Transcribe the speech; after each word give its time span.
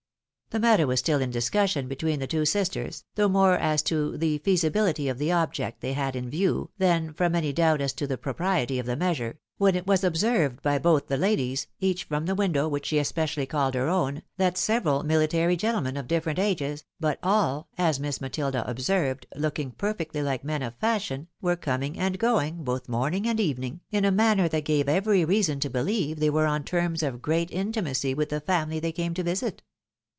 This 0.53 0.59
matter 0.59 0.85
was 0.85 0.99
still 0.99 1.21
in 1.21 1.29
discussion 1.31 1.87
between 1.87 2.19
the 2.19 2.27
two 2.27 2.43
sisters, 2.43 3.05
though 3.15 3.29
more 3.29 3.55
as 3.57 3.81
to 3.83 4.17
the 4.17 4.39
feasibility 4.39 5.07
of 5.07 5.17
the 5.17 5.31
object 5.31 5.79
they 5.79 5.93
had 5.93 6.13
in 6.13 6.29
view, 6.29 6.71
than 6.77 7.13
from 7.13 7.35
any 7.35 7.53
doubt 7.53 7.79
as 7.79 7.93
to 7.93 8.05
the 8.05 8.17
propriety 8.17 8.77
of 8.77 8.85
the 8.85 8.97
measure, 8.97 9.39
when 9.59 9.75
it 9.77 9.87
was 9.87 10.03
observed 10.03 10.61
by 10.61 10.77
both 10.77 11.07
the 11.07 11.15
ladies, 11.15 11.67
each 11.79 12.03
from 12.03 12.25
the 12.25 12.35
vrindow 12.35 12.69
which 12.69 12.87
she 12.87 12.99
especially 12.99 13.45
called 13.45 13.75
her 13.75 13.87
own, 13.87 14.23
that 14.35 14.57
several 14.57 15.03
military 15.03 15.55
gentlemen, 15.55 15.95
of 15.95 16.05
different 16.09 16.37
ages, 16.37 16.83
but 16.99 17.17
all, 17.23 17.69
as 17.77 17.97
Miss 17.97 18.19
Matilda 18.19 18.69
observed, 18.69 19.27
looking 19.37 19.71
per 19.71 19.93
fectly 19.93 20.21
hke 20.21 20.43
men 20.43 20.61
of 20.63 20.75
fashion, 20.75 21.29
were 21.41 21.55
coming 21.55 21.97
and 21.97 22.19
going, 22.19 22.65
both 22.65 22.89
morning 22.89 23.25
and 23.25 23.39
evening, 23.39 23.79
in 23.89 24.03
a 24.03 24.11
manner 24.11 24.49
that 24.49 24.65
gave 24.65 24.89
every 24.89 25.23
reason 25.23 25.61
to 25.61 25.69
believe 25.69 26.19
they 26.19 26.29
were 26.29 26.45
on 26.45 26.65
terms 26.65 27.03
of 27.03 27.21
great 27.21 27.49
intimacy 27.51 28.13
with 28.13 28.27
the 28.27 28.41
family 28.41 28.81
they 28.81 28.91
came 28.91 29.13
to 29.13 29.23
visit. 29.23 29.63